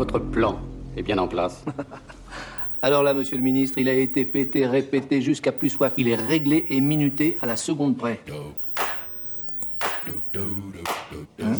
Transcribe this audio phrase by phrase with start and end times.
[0.00, 0.58] votre plan
[0.96, 1.62] est bien en place.
[2.82, 5.92] Alors là, monsieur le ministre, il a été pété, répété jusqu'à plus soif.
[5.98, 8.18] Il est réglé et minuté à la seconde près.
[11.42, 11.52] Hein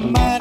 [0.00, 0.39] my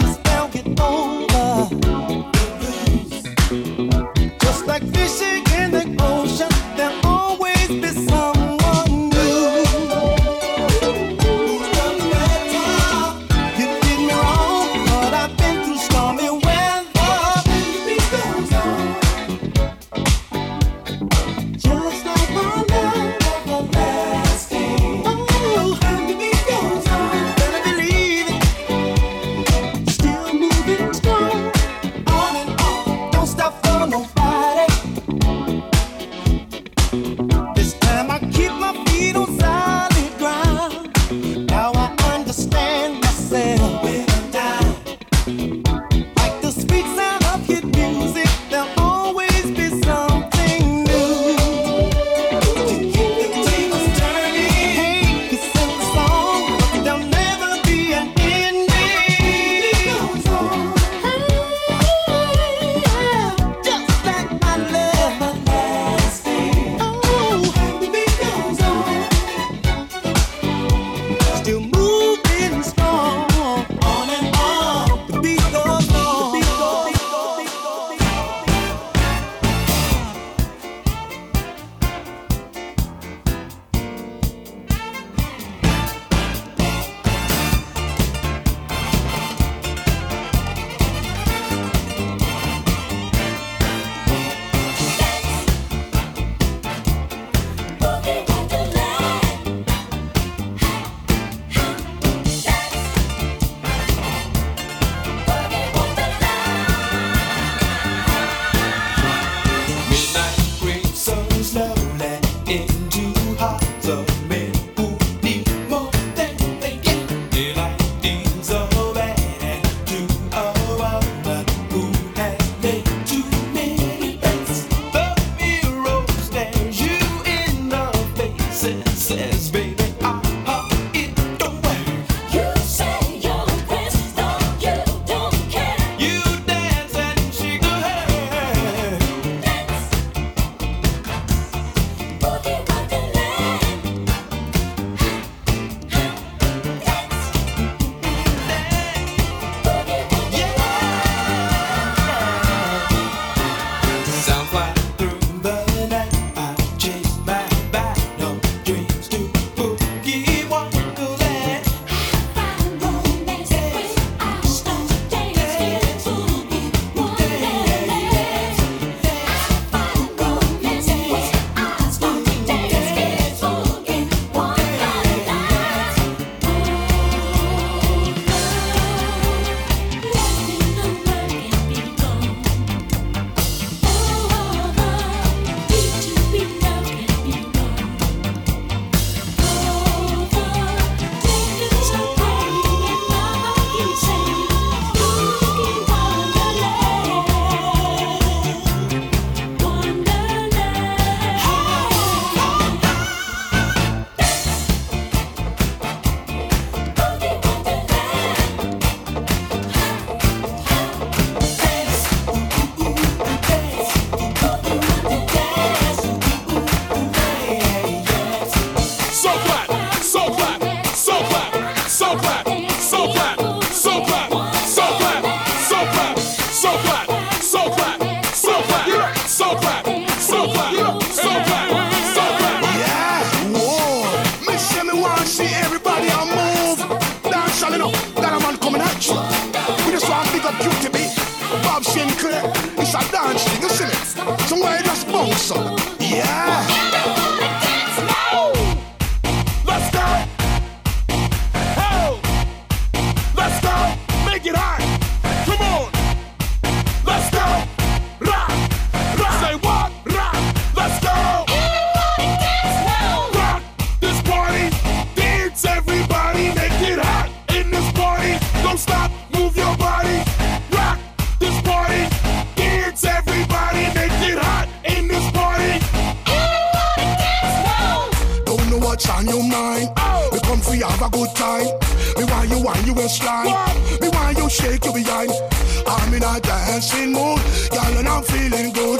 [286.49, 288.99] dancing mood, girl, and I'm feeling good.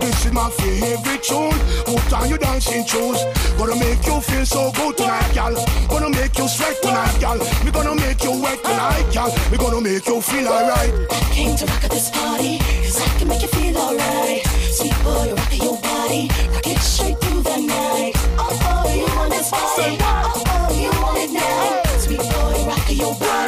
[0.00, 1.58] This is my favorite tune.
[1.86, 3.18] Put on you dancing shoes.
[3.58, 5.54] Gonna make you feel so good tonight, girl.
[5.88, 7.38] Gonna make you sweat tonight, girl.
[7.64, 9.30] We gonna make you wet tonight, girl.
[9.50, 10.92] We gonna make you feel alright.
[11.10, 14.46] I Came to rock at this party, cause I can make you feel alright.
[14.78, 18.12] Sweet boy, rock your body, rock it straight through the night.
[18.38, 19.98] Oh, oh, you want this party?
[19.98, 21.98] Oh, oh, you want it now?
[21.98, 23.43] Sweet boy, rock your body,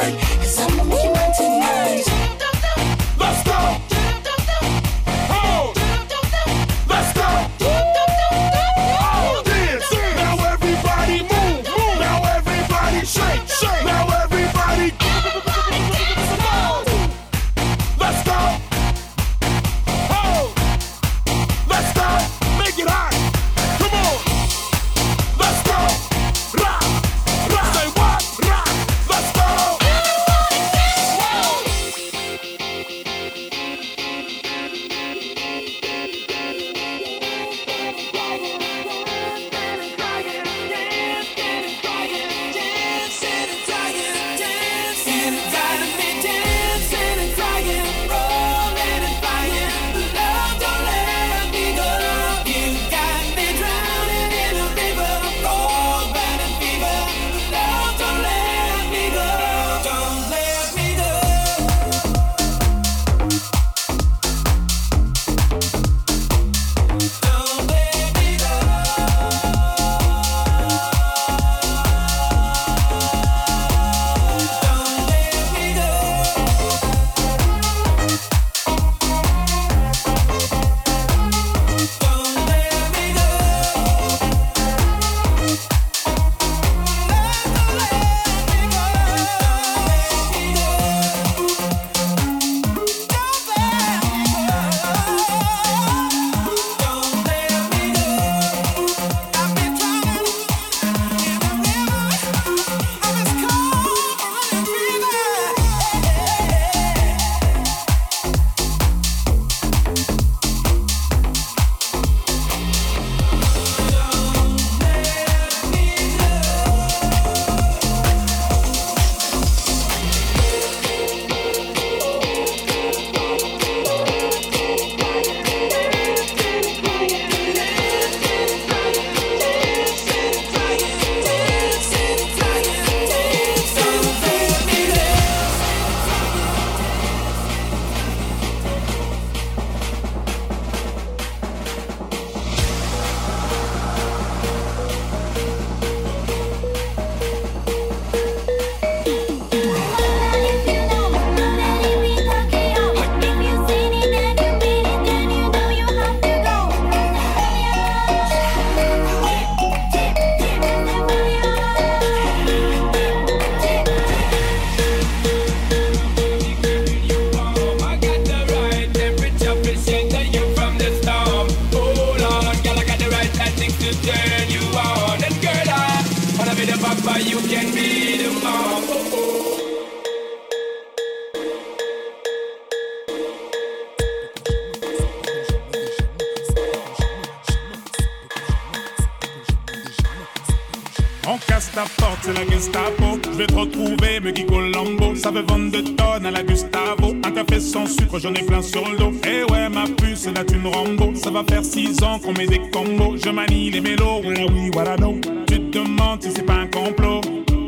[191.77, 193.19] ta porte, c'est la Gestapo.
[193.31, 195.15] Je vais te retrouver, me Colombo.
[195.15, 197.15] Ça veut vendre de tonnes à la Gustavo.
[197.23, 199.13] Un café sans sucre, j'en ai plein sur le dos.
[199.27, 201.13] Eh ouais, ma puce, c'est la thune Rambo.
[201.13, 203.15] Ça va faire six ans qu'on met des combos.
[203.23, 205.21] Je manie les mélos, voilà oui, voilà non.
[205.47, 207.21] Tu te demandes si c'est pas un complot.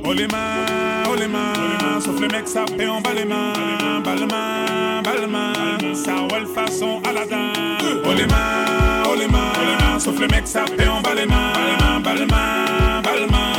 [0.03, 2.01] Oh les mains, oh les mains.
[2.03, 3.53] Sauf les mecs, ça fait en bas les mains.
[4.03, 5.93] Bas les mains, bas les mains.
[5.93, 7.53] Ça roule façon Aladdin.
[8.05, 9.99] Oh les mains, oh les mains.
[9.99, 11.99] Sauf les mecs, ça fait en bas les mains.
[12.03, 13.58] Bas les mains, bas les mains.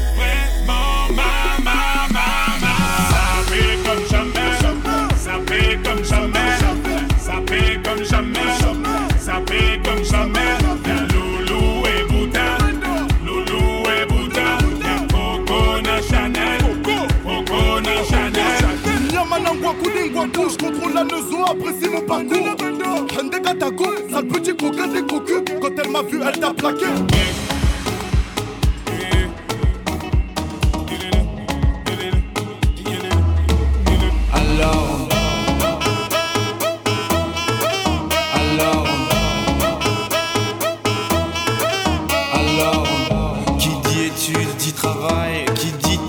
[19.51, 19.61] Chanel.
[19.61, 22.55] Yamanangwa Koudingwaku, je contrôle la neuzo, apprécie mon parcours.
[23.17, 25.43] Hende Katako, sale petit coquin des cocus.
[25.61, 26.85] Quand elle m'a vu, elle t'a plaqué.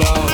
[0.00, 0.27] alone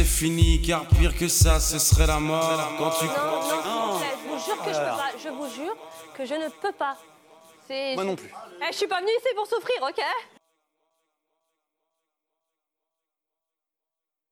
[0.00, 2.72] c'est fini, car pire que ça, ce serait la mort.
[2.78, 4.00] Quand tu crois.
[4.00, 5.10] Je vous jure que je peux pas.
[5.22, 5.76] Je vous jure
[6.16, 6.96] que je ne peux pas.
[7.68, 8.32] C'est- Moi non plus.
[8.62, 10.02] Eh, je suis pas venue ici pour souffrir, ok?